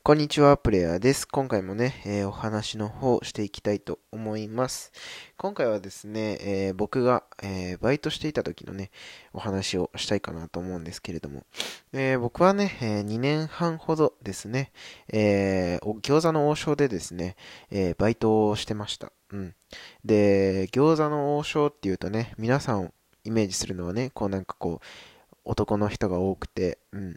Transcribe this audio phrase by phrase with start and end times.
[0.00, 1.28] こんにちは、プレイヤーです。
[1.28, 4.90] 今回もね、えー、お話の方していきたいと思います。
[5.36, 8.90] 今回はですね、えー、僕が、えー、バイトしていた時のね、
[9.32, 11.46] お話をしたいかなと思うんですけれども、
[11.92, 14.72] え僕はね、え2年半ほどですね、
[15.08, 17.36] え餃子の王将でですね、
[17.70, 19.12] えバイトをしてました。
[19.30, 19.54] うん。
[20.04, 24.86] で、餃子の王将っていうとね、皆さんをイメージするのはね、こうなんかこう、
[25.44, 27.16] 男の人が多くて、うん、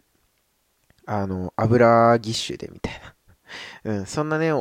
[1.06, 3.14] あの、油ぎっしゅでみたいな。
[3.84, 4.52] うん、そんなね、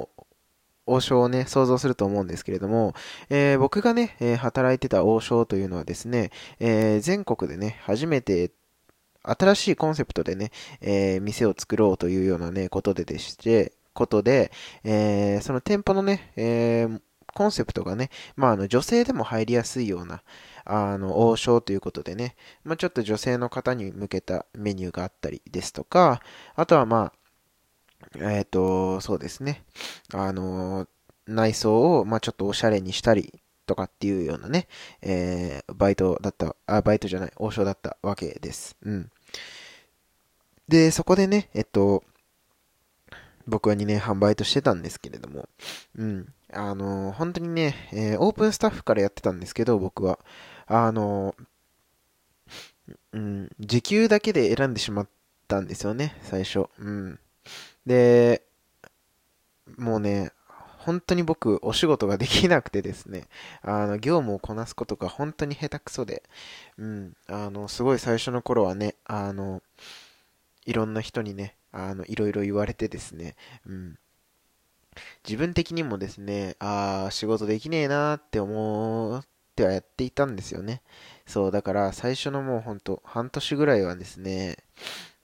[0.86, 2.94] 王将をね、想像すると思うんですけれども、
[3.30, 8.52] えー、僕がね、えー、働いてた王将というのはですね、えー、全国でね、初めて
[9.24, 14.52] 新しいコンセプトでね、え店を作ろうというようなね、ことででして、ことで、
[14.84, 16.88] えその店舗のね、え
[17.36, 20.24] コンセプトがね、まあ、あの、女性でも入りやすいような、
[20.66, 26.22] あの、王将ということでね、まあ、ちょっと女性の方に向けたメニューがあったりですとか、
[26.56, 27.14] あとはまあ、
[28.16, 29.64] えっ、ー、と、そうですね、
[30.14, 30.88] あの、
[31.28, 34.68] 内装を、まあ、ちょっとおしゃれにしたりとかっていうようなね、
[35.02, 38.76] えー、バイトだった、あ、バイトじゃない、王将だったわけです。
[38.84, 39.12] うん。
[40.68, 42.04] で、そこでね、えっと、
[43.48, 45.48] 僕は2年半バイトしてたんですけれども、
[45.98, 46.34] うん。
[46.52, 50.20] あの、本当にね、えー、オープンスタッフからやってたんですけど、僕は。
[50.68, 51.36] あの、
[53.12, 55.08] うん、時給だけで選んでしまっ
[55.48, 56.68] たんですよね、最初。
[56.80, 57.20] うん。
[57.86, 58.42] で、
[59.78, 60.32] もうね、
[60.86, 63.28] 本当に僕、お仕事ができなくてですね、
[63.64, 66.24] あの、業務をこなすことが本当に下手くそで、
[66.78, 69.64] うん、あの、すごい最初の頃はね、あの、
[70.66, 73.36] いろんな人にね、あの、いろいろ言われてですね、
[73.68, 73.98] うん、
[75.28, 80.82] 自分的にもですね、ああ、仕事できねえなーって思ってはやっていたんですよね。
[81.26, 84.58] そう、だから最初のもうほんと半年ぐらいはですね、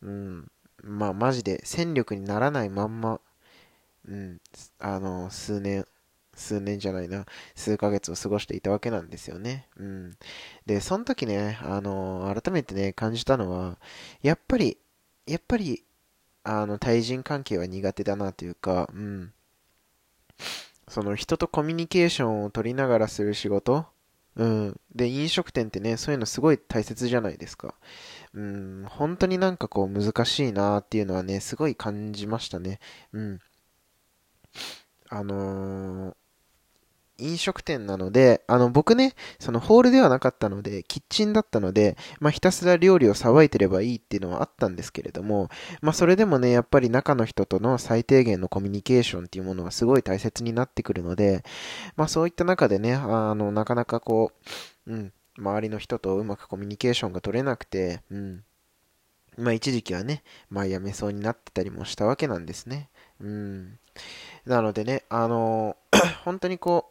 [0.02, 0.52] うん、
[0.84, 3.20] まあマジで戦力にならないまんま、
[4.08, 4.42] うん、
[4.80, 5.86] あの、数年、
[6.36, 9.68] 数年じゃないな、数ヶ月を過ごしていたわけなんですよね。
[9.78, 10.18] うん。
[10.66, 13.78] で、その時ね、あの、改めてね、感じたのは、
[14.24, 14.78] やっぱり、
[15.28, 15.84] やっぱり、
[16.44, 19.34] あの、対人関係は苦手だなというか、うん。
[20.88, 23.86] その人とコミュニケーションを取りながらする仕事？
[24.36, 24.80] うん。
[24.96, 27.76] で、飲食店ってね、そういうのすごい大切じゃないですか。
[28.34, 32.80] うん、本当になんかこう難しいなっていうのはね、すごい感じましたね。
[33.14, 33.40] うん。
[35.10, 36.16] あのー、
[37.22, 45.50] 飲食店なので、あの、僕ね、そのホールではなかったので、キッチンだったので、まあ、ひたすら料理をさばいてればいいっていうのはあったんですけれども、
[45.82, 51.44] まあ、それでもね、やっぱり中の人との最低限のコミュニケーションっていうものはすごい大切になってくるので、
[51.96, 54.32] まあ、そういった中でね、あの、なかなかこ
[54.88, 58.44] う、うん、周りの人とうまくコミュニケーションが取れなくて、うん、
[59.38, 62.90] まあ一時期はね、まあ辞めそうになってたりもしたわけなんですね。
[63.20, 63.80] うん。
[64.46, 65.78] なのでね、あの
[66.26, 66.91] 本当にこ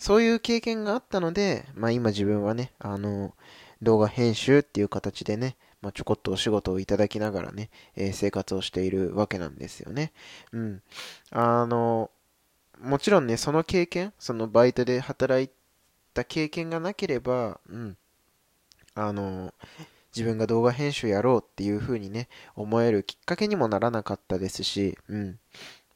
[0.00, 3.34] そういう経験があったので、まあ今自分はね、あの、
[3.82, 10.12] 動画編集っていう形でね、まあ、ちょこっとお仕事をいただきながらね、えー、生活をしているわけなんですよね。
[10.52, 10.82] うん。
[11.30, 12.10] あの、
[12.80, 15.50] もちろんね、その経験、そのバイトで働い
[16.14, 17.96] た経験がなければ、うん。
[18.94, 19.52] あの、
[20.16, 25.38] 自分が動画編集やろうっていう風にね、思えるきっかけにもならなかったですし、うん。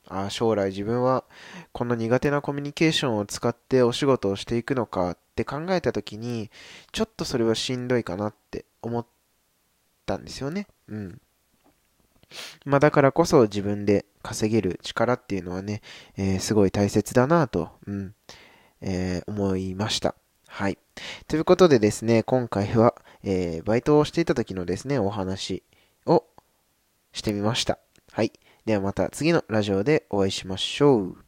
[0.08, 1.24] あ将来自分は
[1.72, 6.50] この苦手なコミュニケーションを使ってお仕事をしていくのかって考えた時に
[6.92, 9.06] ちょっとそれはしんどいかなって思っ
[10.06, 10.66] たんですよね。
[10.88, 11.20] うん。
[12.64, 15.82] まあだからこそ自分で稼げる力っていうのはね、
[16.16, 18.14] えー、すごい大切だなと、うん、
[18.80, 20.14] えー、思いました。
[20.46, 20.78] はい。
[21.26, 25.62] ということでですね、今回は、えー、バイトをしていた時のですね、お話
[26.06, 26.24] を
[27.12, 27.78] してみました。
[28.12, 28.32] はい。
[28.64, 31.24] ではまた次のラジオでお会いしましょう。